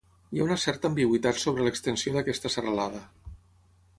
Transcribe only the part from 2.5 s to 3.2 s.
serralada.